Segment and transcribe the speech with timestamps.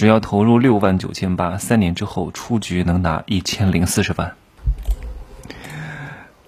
[0.00, 4.32] 只要投入六万九千八，三年之后出局能拿一千零四十万。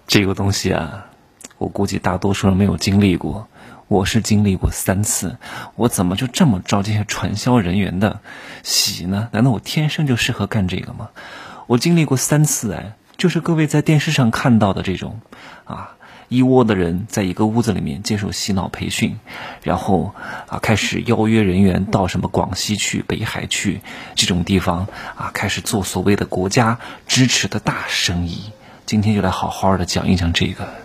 [0.07, 1.05] 这个东西啊，
[1.59, 3.47] 我估计大多数人没有经历过。
[3.89, 5.37] 我是经历过三次，
[5.75, 8.21] 我怎么就这么招这些传销人员的
[8.63, 9.29] 喜呢？
[9.33, 11.11] 难道我天生就适合干这个吗？
[11.67, 15.21] 我经历过三次，哎，就是各位在电视上看到的这种，
[15.65, 15.97] 啊，
[16.33, 19.19] 一窝的人在一个屋子里面接受洗脑培训，
[19.63, 20.15] 然后
[20.49, 23.81] 啊开始邀约人员到什么广西去、北海去
[24.15, 28.51] 这种地方啊，开始做所谓的国家支持的大生意。
[28.87, 30.82] 今天就来好好的讲一讲这个。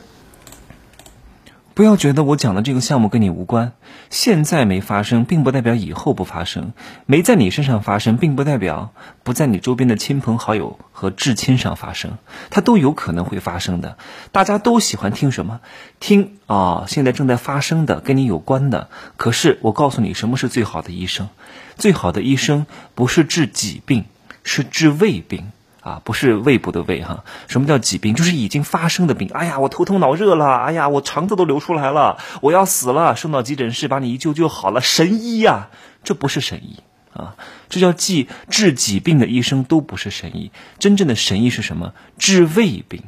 [1.77, 3.73] 不要觉得我讲的这个项目跟你无关，
[4.09, 6.71] 现在没发生，并不代表以后不发生；
[7.05, 12.17] 没在你身上发生，并不代表不在你周边的亲朋好友和至亲上发生，
[12.49, 13.99] 它都有可能会发生的。
[14.31, 15.59] 大家都喜欢听什么？
[15.99, 18.89] 听啊，现在正在发生的，跟你有关的。
[19.15, 21.29] 可是我告诉你，什么是最好的医生？
[21.75, 22.65] 最好的医生
[22.95, 24.05] 不是治己病，
[24.43, 25.51] 是治未病。
[25.87, 28.13] 啊，不是胃部的胃哈，什么叫疾病？
[28.13, 29.29] 就是已经发生的病。
[29.29, 35.69] 哎呀，我头疼脑热了，哎呀，我肠子都流出来了，我要死了，送到急诊室把你一救就好了，神医呀，
[36.03, 37.35] 这不是神医啊，
[37.69, 41.93] 这叫治治疾病的医生都不是神医，真正的神医是什么？
[42.17, 43.03] 治胃病。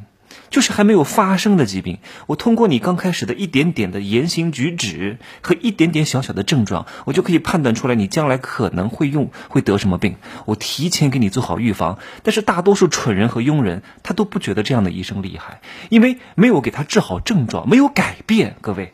[0.49, 10.15] 就是还没有发生的疾病，我通过你刚开始的一点点的言行举止和一点点小小的症状，我就可以判断出来你将来可能会用会得什么病。
[10.45, 11.99] 我提前给你做好预防。
[12.23, 18.55] 但是大多数蠢人和庸人，他都不觉得这样的医生厉害，因为没有给他治好症状，没有改变。
[18.61, 18.93] 各位。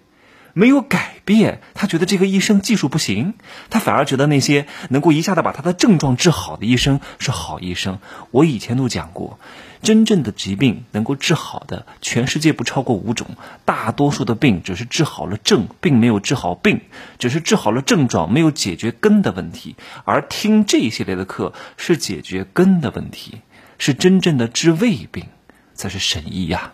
[0.57, 3.33] 没有改变，他觉得这个医生技术不行，
[3.69, 7.99] 他反而觉得那些能够一下子把他的症状治好的医生是好医生。
[8.31, 9.37] 我以前都讲过，
[9.81, 13.27] 真正的疾病能够治好的，全世界不超过五种，
[13.65, 16.79] 大多数的病只是治好了症，并没有治好病，
[17.19, 19.75] 只是治好了症状，没有解决根的问题。
[20.05, 23.41] 而听这一系列的课是解决根的问题，
[23.77, 25.25] 是真正的治胃病，
[25.73, 26.71] 才是神医呀。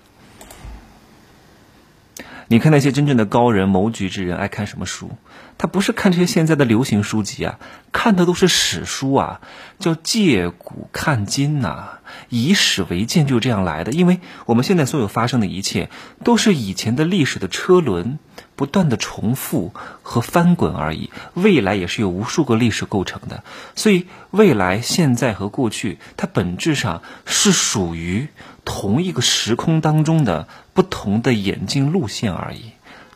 [2.51, 5.11] 你看那些真正的高人、谋局之人爱看什么书？
[5.57, 7.59] 他不是看这些现在的流行书籍啊，
[7.93, 9.39] 看的都是史书啊，
[9.79, 13.93] 叫借古看今呐，以史为鉴，就这样来的。
[13.93, 15.89] 因为我们现在所有发生的一切，
[16.25, 18.19] 都是以前的历史的车轮
[18.57, 21.09] 不断的重复和翻滚而已。
[21.35, 23.45] 未来也是由无数个历史构成的，
[23.77, 28.27] 所以未来、现在和过去，它本质上是属于。
[28.65, 32.71] 同一个时空当中的不同的演进路线而已。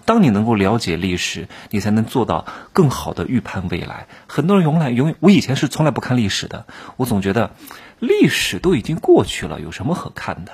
[0.06, 4.06] 当你能够了解历史，你才能做到更好的预判未来。
[4.28, 7.56] 很多人永来永远，我以前是从来不看历史的，我总觉得
[7.98, 10.52] 历史都已经过去了，有什么可看的？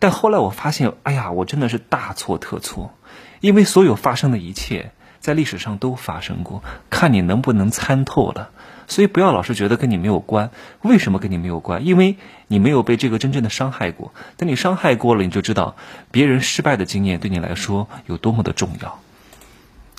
[0.00, 2.92] 但后来我发现，哎呀，我真的是大错特错，
[3.40, 8.50] 因为所有发生的一切在历史上都发生过，看你能不能参透了。
[8.88, 10.50] 所以不要老是觉得跟你没有关，
[10.82, 11.86] 为什么跟你没有关？
[11.86, 12.16] 因为
[12.48, 14.12] 你没有被这个真正的伤害过。
[14.36, 15.76] 等你伤害过了，你就知道
[16.10, 18.98] 别人失败的经验对你来说有多么的重要。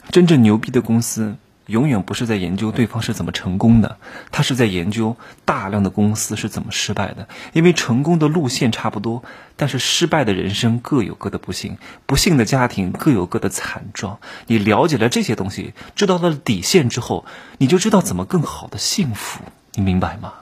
[0.10, 1.38] 真正牛逼的公司。
[1.70, 3.98] 永远不是在研究对方是怎么成功的，
[4.32, 5.16] 他是在研究
[5.46, 7.30] 大量的公司是怎么失败的。
[7.54, 9.24] 因为成功的路线差不多，
[9.56, 14.20] 但是失败的人生各有各的不幸，不幸的家庭各有各的惨状。
[14.48, 17.24] 你了解了这些东西，知道了底线之后，
[17.60, 19.42] 你就知道怎么更好的幸福。
[19.76, 20.34] 你明白吗？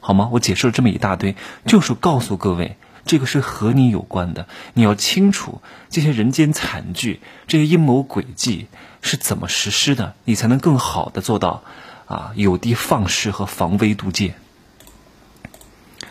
[0.00, 0.28] 好吗？
[0.30, 1.34] 我解释了这么一大堆，
[1.66, 4.46] 就是告诉各位，这个是和你有关的。
[4.74, 8.66] 你要清楚这些人间惨剧，这些阴谋诡计。
[9.02, 10.14] 是怎么实施的？
[10.24, 11.62] 你才能更好的做到
[12.06, 14.34] 啊有的放矢和防微杜渐。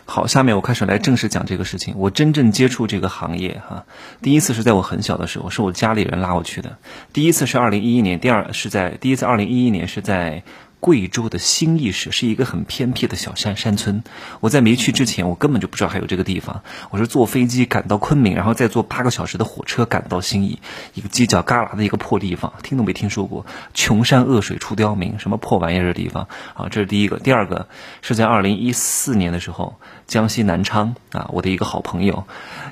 [0.06, 1.92] 好，下面我开始来正式讲这个事情。
[1.98, 3.84] 我真正接触这个行业哈，
[4.22, 6.78] 第一次是在我很小的时候，是我家里人拉我去的。
[7.12, 10.42] 第一次是二零一一年，第二是在第一次二零一一年是在。
[10.78, 14.04] 贵州的兴义市是一个很偏僻的小山山村。
[14.40, 16.62] 我在没去之前，我根本就不知道还有这个地方。
[16.90, 20.60] 我是坐飞机赶到昆明，然后再坐八个小时的火车赶到兴义，
[20.94, 23.46] 一个犄角旮旯的一个破地方，听都没听说过。
[23.74, 26.68] 穷山恶水出刁民，什么破玩意儿的地方啊！
[26.70, 27.18] 这是第一个。
[27.18, 27.68] 第二个
[28.02, 32.24] 是在二零一四年的时候，江西南昌啊，我的一个好朋友，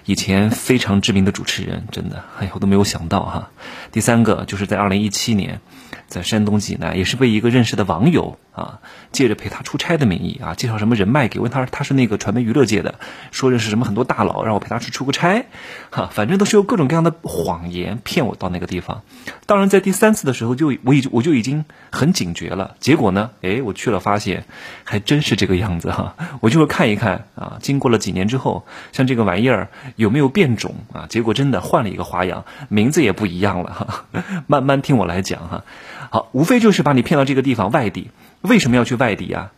[0.05, 3.51] 以前非常知名的主持人，真的，哎呀，我都没有想到哈。
[3.91, 5.61] 第三个就是在二零一七年。
[6.07, 8.81] 在山东济南，也是被一个认识的网友啊，
[9.13, 12.95] 借着陪他出差的名义啊，介绍什么人脉给，问他他是那个传媒娱乐界的，
[13.31, 15.47] 说认识什么很多大佬，让我陪他去出个差，
[15.91, 19.03] 哈，反正都是用各种各样的谎言骗我到那个地方。
[19.47, 22.77] 当然，在第三次的时候，就我已我就已经很警觉了。
[22.81, 24.45] 结果呢，哎，我去了，发现
[24.85, 26.15] 还真是这个样子哈。
[26.41, 31.07] 我就会看一看啊，经过了几年之后，像这个玩意儿有没有变种啊？
[31.09, 34.05] 结果真的换了一个花样，名字也不一样了哈。
[34.47, 35.65] 慢慢听我来讲哈。
[36.11, 38.11] 好，无非就是把你骗到这个地方外地，
[38.41, 39.53] 为什么要去外地啊？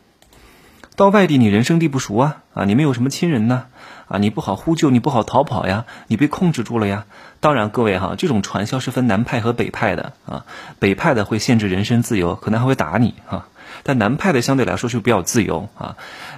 [0.97, 3.67] 到外地你人生地不熟啊，啊，你没有什么亲人呢，
[4.09, 7.05] 啊，你不好呼救，你不好逃跑呀，你被控制住了呀。
[7.41, 10.47] 当然，各位哈，这种传销是分南派和北派的啊，
[10.79, 13.47] 北派的会限制人身自由，可能还会打你啊。
[13.83, 15.97] 但南派的相对来说是比较自由啊，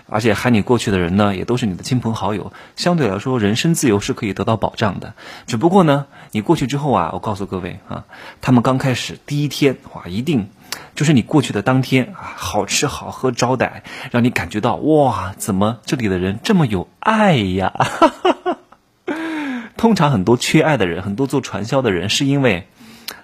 [0.09, 5.15] 而且喊你过去的人呢，也都是你的亲朋好友，相对来说人身自由是可以得到保障的。
[5.47, 8.05] 只不过呢，你过去之后啊，我告诉各位啊，
[8.41, 10.49] 他们刚开始第一天哇，一定。
[10.95, 17.73] 就是你过去的当天啊，好吃好喝招待，让你感觉到哇，怎么这里的人这么有爱呀？
[19.77, 22.67] 通常很多缺爱的人，很多做传销的人，是因为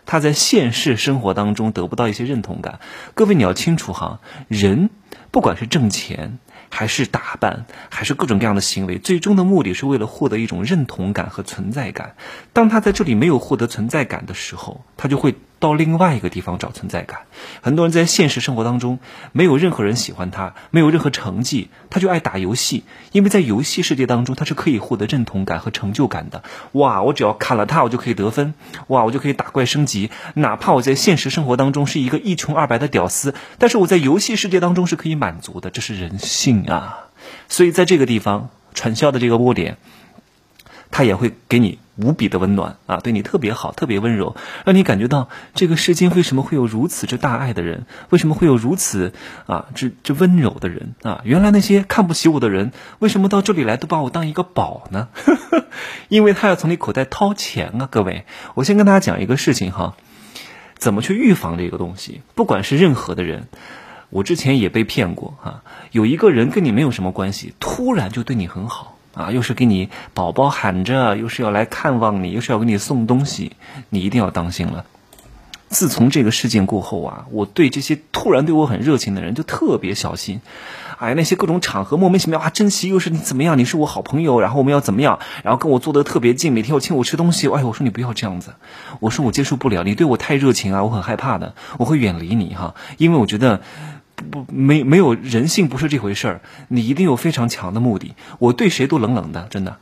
[0.07, 2.81] 他在现实生活当中得不到一些认同感。
[3.15, 4.91] 各位你要清楚哈，人
[5.31, 6.39] 不管是挣钱。
[6.71, 12.17] 还是打扮，还是各种各样的行为，最终的目的是为了获得一种认同感和存在感。
[12.53, 17.21] 当他在这里没有获得存在感的时候，他就会到另外一个地方找存在感。
[17.63, 18.99] 很多人在现实生活当中
[19.33, 26.45] 没有任何人喜欢他，没有任何成绩，他就爱打游戏，因为在游戏世界当中他是可以获得认同感和成就感的。
[26.73, 28.53] 哇，我只要砍了他，我就可以得分。
[28.89, 30.11] 哇，我就可以打怪升级。
[30.35, 35.71] 哪怕我在现实生活当中是一个一穷二白的屌丝，但是我在游戏世界当中是可以满足的。
[35.71, 36.65] 这是人性。
[36.65, 37.09] 啊，
[37.49, 39.79] 所以在这个地方传销的这个窝点，
[40.91, 49.13] 他也会给你无比的温暖啊，对你特别好，特别温柔，让你感觉到这个世间为什么会有如此之大爱的人，为什么会有如此
[49.47, 51.21] 啊这这温柔的人啊？
[51.25, 55.09] 原来那些看不起我的人，为什么到这里来都把我当一个宝呢？
[56.09, 57.89] 因为他要从你口袋掏钱啊！
[57.91, 59.95] 各位，我先跟大家讲一个事情哈，
[60.77, 62.23] 怎么去预防这个东西？
[62.35, 63.49] 不管是任何的人。
[64.11, 73.53] 我之前也被骗过啊，有一个人跟你没有什么关系，突然就对你很好啊，又是给你宝宝喊着，又是要来看望你，又是要给你送东西，
[73.91, 74.85] 你一定要当心了。
[75.69, 80.41] 自从这个事件过后啊，我对这些突然对我很热情的人就特别小心。
[80.99, 83.59] 哎，那些各种场合莫名其妙啊，珍惜又是你怎么样？
[83.59, 85.19] 你是我好朋友，然后我们要怎么样？
[85.43, 87.49] 然后跟我坐得特别近，每天要请我吃东西。
[87.49, 88.55] 哎，我说你不要这样子，
[89.01, 93.61] 我说我接受不了，你对我太热情啊，我很害怕的，我会远离你哈，因为我觉得。
[94.15, 98.15] 不，没没有人性不是这回事儿，你一定有非常强的目的。
[98.39, 99.77] 我对谁都冷冷的，真的。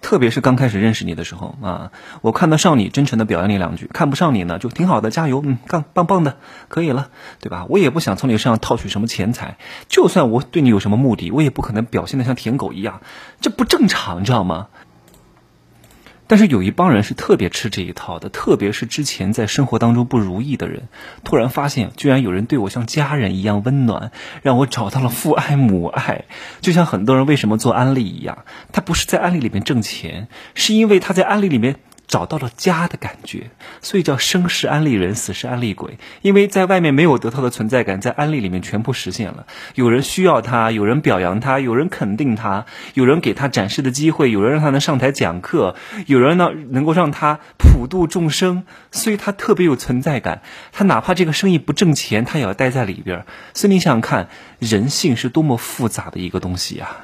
[0.00, 6.36] 特别是刚开始认识你的时候啊，我看得上你，真诚的表扬你两句；看不上你呢，就挺好的，加油，嗯，棒棒棒的，
[6.68, 7.10] 可以了，
[7.40, 7.66] 对吧？
[7.68, 13.00] 我也不想从你身上套取什么钱财，就算我对你有什么目的，我也不可能表现的像舔狗一样，
[13.40, 14.68] 这不正常，你知道吗？
[16.28, 20.82] 但是有一帮人是特别吃这一套的，特别是之前在生活当中不如意的人，
[21.24, 26.26] 突然发现居然有人对我像家人一样温暖，让我找到了父爱母爱。
[26.60, 31.76] 就像很多人为什么做安利一样，他不是在安利里面挣钱，是因为他在安利里面。
[32.08, 33.50] 找到了家的感觉，
[33.82, 35.98] 所以叫生是安利人，死是安利鬼。
[36.22, 39.46] 因为在外面没有得到的存在感，在安利里面全部实现了。
[39.74, 42.64] 有人需要他，有人表扬他，有人肯定他，
[42.94, 45.76] 有人给他展示的机会，有人让他能上台讲课，
[46.06, 50.40] 有人呢能够让他普度众生，所以他特别有存在感。
[50.72, 53.26] 他哪怕这个生意不挣钱，他也要待在里边。
[53.52, 54.28] 所以你想想看，
[54.58, 56.96] 人性是多么复杂的一个东西啊！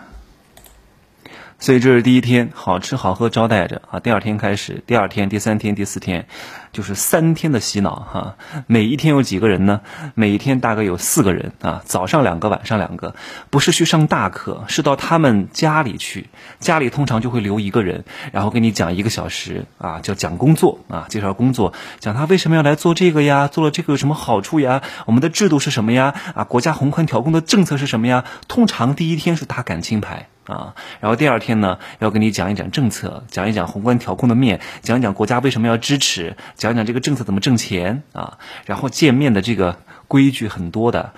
[1.58, 4.00] 所以这是第一天，好吃好喝招待着啊。
[4.00, 6.26] 第二天开始，第二天、第三天、第四天，
[6.72, 8.36] 就是三天的洗脑哈。
[8.66, 9.80] 每一天有几个人呢？
[10.14, 11.80] 每一天大概有四个人啊。
[11.84, 13.14] 早上两个，晚上两个，
[13.48, 16.28] 不是去上大课，是到他们家里去。
[16.58, 23.48] 家里通常就会留一个人，然后给你讲一个小时啊，叫讲工作啊，介绍工作，讲他为什么要来做这个呀？
[23.48, 24.82] 做了这个有什么好处呀？
[25.06, 26.14] 我们的制度是什么呀？
[26.34, 28.24] 啊，国家宏观调控的政策是什么呀？
[28.48, 30.28] 通常第一天是打感情牌。
[30.46, 41.12] 啊，然后第二天呢，要跟你讲一讲政策，讲一讲宏观调控的面，讲一讲国家为什么要支持，讲一讲这个政策怎么挣钱啊，然后见面的这个规矩很多的。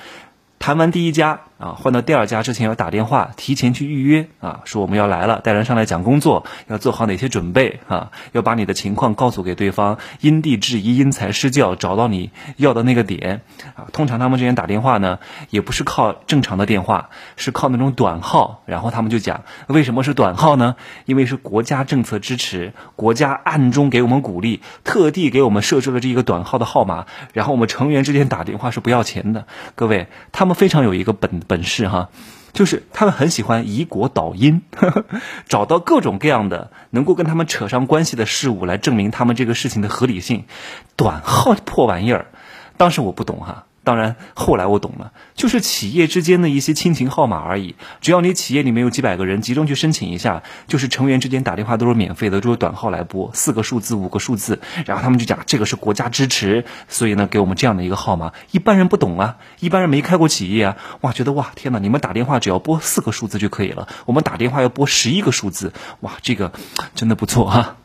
[0.58, 8.10] 谈完第一家啊，换到第二家之前要打电话提前去预约啊，说我们要来了，带人上来讲工作，要做好哪些准备啊？
[8.32, 13.42] 要把你的情况告诉给对方，因地制宜，因材施教，找到你要的那个点
[13.74, 13.86] 啊。
[13.92, 15.18] 通常他们之前打电话呢，
[15.50, 20.76] 也不是靠正常的电话，是靠那种短号，然后他们就讲为什么是短号呢？
[21.04, 29.46] 因为是国家政策支持，国家暗中给我们鼓励，特地给我们设置了这一个短号的号码，然后我们成员之间打电话是不要钱的。
[29.74, 30.46] 各位，他。
[30.46, 32.10] 他们非常有一个本本事哈，
[32.52, 34.62] 就是他们很喜欢以果导因，
[35.48, 40.44] 找到各种各样的能够跟他们扯上关系的事物来证明他们这个事情的合理性。
[40.96, 42.26] 短号破玩意儿，
[42.76, 43.66] 当时我不懂哈。
[43.86, 47.76] 当然后来我懂了，就是企业之间的一些亲情号码而已。
[48.00, 58.32] 只要你企业里面有几百个人，集中去申请一下，就是成员之间打电话都是免费的，就是短号来拨，四个数字、五个数字，然后他们就讲这个是国家支持，所以呢给我们这样的一个号码。
[58.50, 66.50] 一般人不懂啊，一般人没开过企业啊，哇，觉得哇天哪，你们打电话只要拨四个数字就可以了，我们打电话要拨十一个数字，哇，这个
[66.96, 67.76] 真的不错哈。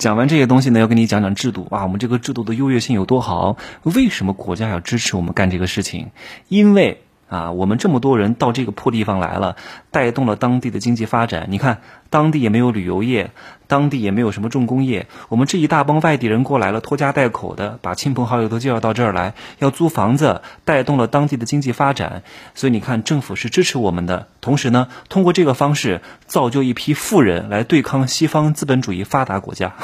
[0.00, 3.58] 讲完这些东西呢，要跟你讲讲制度啊，我们这个制度的优越性有多好？
[3.82, 6.06] 为什么国家要支持我们干这个事情？
[6.48, 9.54] 因为啊，我们这么多人到这个破地方来了，
[9.92, 11.46] 带动了当地的经济发展。
[11.48, 13.30] 你看，当地也没有旅游业，
[13.68, 15.06] 当地也没有什么重工业。
[15.28, 22.24] 我们这一大帮外地人过来了，拖家带口的，把亲朋好友都介绍到这儿来，要租房子，带动了当地的经济发展。
[22.56, 29.74] 所以你看，政府是支持我们的，同时呢，通过这个方式造就一批富人来对抗西方资本主义发达国家。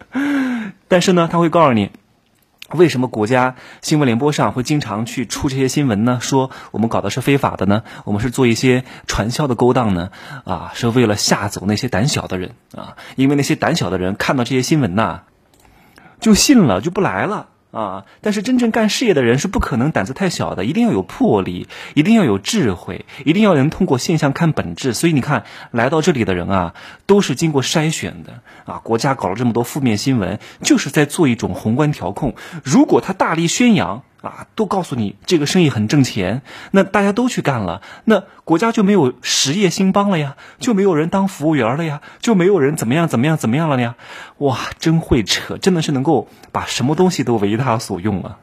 [0.86, 1.90] 但是呢，他会告诉你。
[2.74, 6.18] 为什么国家新闻联播上会经常去出这些新闻呢？
[6.20, 7.82] 说我们搞的是非法的呢？
[8.04, 10.10] 我们是做一些传销的勾当呢？
[10.44, 12.96] 啊，是为了吓走那些胆小的人啊！
[13.16, 15.22] 因为那些胆小的人看到这些新闻呐，
[16.20, 17.48] 就信了，就不来了。
[17.72, 18.04] 啊！
[18.20, 24.92] 但是真正干事业的人是不可能胆子太小的，一定要有魄力，一定要有智慧，一定要能通过现象看本质。
[24.92, 26.74] 所以你看，来到这里的人啊，
[27.06, 28.78] 都是经过筛选的啊。
[28.84, 32.34] 国家搞了这么多负面新闻，就是在做一种宏观调控。
[32.62, 34.02] 如果他大力宣扬。
[34.22, 43.96] 啊，都告诉你这个生意很挣钱，那大家都去干了，那国家就没有实业兴邦了呀，就没有人当服务员了呀，就没有人怎么样怎么样怎么样了呀？
[44.38, 48.38] 哇，真会扯，真的是能够把什么东西都为他所用啊！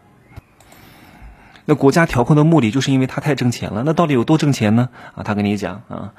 [1.66, 4.90] 那国家调控的目的就是因为他太挣钱了，那到底有多挣钱呢？
[5.16, 6.14] 啊，他跟你讲啊，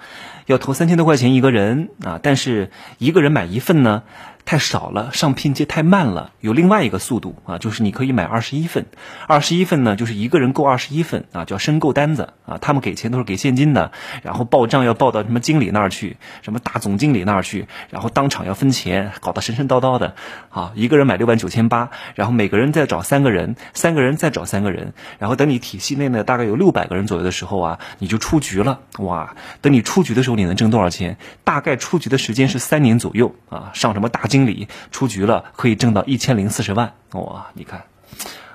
[0.46, 4.04] 要投三千多块钱一个人啊，但是一个人买一份呢？
[4.44, 6.32] 太少了，上拼接太慢了。
[6.40, 8.86] 有另外一个速度啊，就是你可以买二十一份，
[9.28, 12.58] 二十一份呢，就是一个人购二十一份啊，叫申购单子啊。
[12.58, 13.92] 他们给钱都是给现金的，
[14.22, 20.14] 然后报账要报到什么经理那儿去，什么大总经理那儿去，然后当场要分钱，搞得神神叨叨的
[20.48, 20.72] 啊。
[20.74, 29.36] 一个人买六万九千八，然后每个人再找三个人，三个人再找三个人，然后等你体系内呢大概有六百个人左右的时候啊，你就出局了哇。
[29.60, 31.18] 等你出局的时候，你能挣多少钱？
[31.44, 33.70] 大概出局的时间是三年左右啊。
[33.74, 34.30] 上什么大？
[34.30, 37.48] 经经理出局了，可以挣到一千零四十万哇！
[37.52, 37.82] 你看，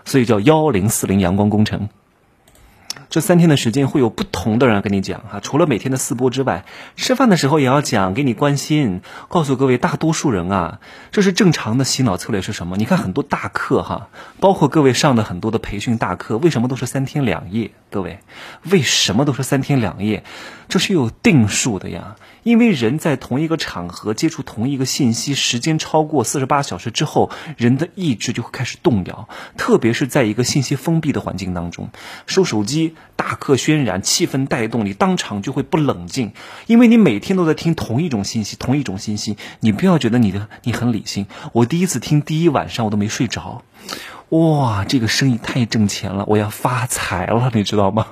[0.03, 1.89] 所以叫幺零四零阳光工程。
[3.07, 6.65] 这三天的时间会有不同的人跟你讲哈，除了每天的四播之外，
[6.95, 10.79] 吃饭的时候也要讲，给你关心，告诉各位大多数人啊，
[11.11, 12.77] 这是正常的洗脑策略是什么？
[12.77, 17.69] 你看很多大课哈，包括各位上的很多的培训大课，为什么都是三天两夜？
[17.91, 18.19] 各位，
[18.63, 20.23] 为什么都是三天两夜？
[20.67, 22.15] 这是有定数的呀。
[22.45, 31.89] 因为人在同一个场合接触同一个信息时间超过四十八小时之后，人的意志就会开始动摇，特别是在一个信息封闭的环境当中，
[32.27, 36.33] 收手机、大课渲染、气氛带动，你当场就会不冷静，
[36.67, 41.25] 因为你每天都在听同一种信息，同一种信息，你不要觉得你的你很理性。
[41.51, 43.63] 我第一次听第一晚上我都没睡着，
[44.29, 48.05] 哇，这个生意太挣钱了，我要发财了，你知道吗？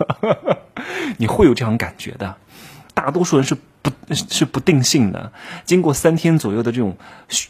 [1.18, 2.38] 你会有这样感觉的，
[2.96, 3.56] 大多数人是。
[3.84, 5.34] 不是不定性的，
[5.66, 6.96] 经过三天左右的这种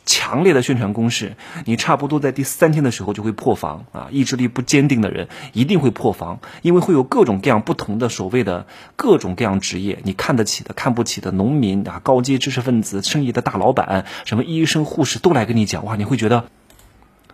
[0.03, 4.07] 强烈的宣传攻势，你差不多在第三天的时候就会破防啊！
[4.09, 16.45] 意志力不坚定的人一定会破防，因为会有各种各样不同的所谓的各种各样职业，你看得起的、看不起的农民啊、高阶知识分子、生意的大老板，什么医生、护士都来跟你讲哇，你会觉得。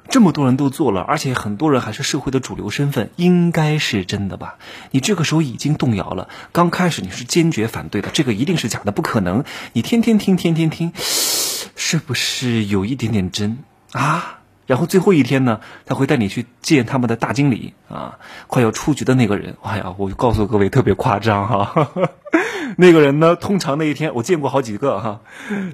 [0.10, 4.56] 这么多人都做了，而且很多人还是社会的主流身份，应该是真的吧？
[4.90, 6.30] 你这个时候已经动摇了。
[6.52, 9.44] 刚开始你是坚决反对的，这个一定是假的，不可能。
[9.74, 13.60] 你天天听，天天听，是不是有一点点真
[13.92, 14.40] 啊？
[14.66, 19.58] 然后最后一天呢，他会带你去见他们的大经理啊，快要出局的那个人。
[19.62, 21.92] 哎呀，我就告诉各位，特别夸张哈。
[22.78, 25.22] 那个人呢，通常那一天我见过好几个哈，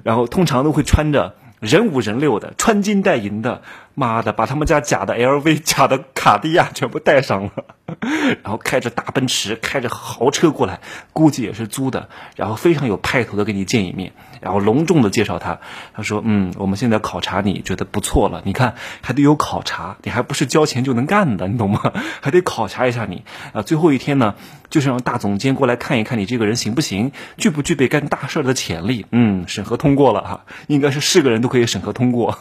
[0.02, 3.62] 然后通常都会穿着人五人六的，穿金戴银的。
[3.98, 7.50] 妈的，把他们家假的 LV、 假的卡地亚全部带上了，
[8.44, 10.80] 然后开着大奔驰、开着豪车过来，
[11.14, 14.12] 估计也是租的，然后非常有派头的跟你见一面，
[14.42, 15.60] 然后隆重的介绍他。
[15.94, 21.80] 他说：“嗯，我们现在考察你觉得不错了，你看还得有考察，你还不是交钱就能干的，你懂吗？
[22.20, 23.24] 还得考察一下你。
[23.54, 24.34] 啊，最后一天呢，
[24.68, 29.06] 就是让大总监过来看一看你这个人行不行，具不具备干大事的潜力。
[29.10, 32.36] 嗯，审核通过了哈，应该是是个人都可以审核通过。”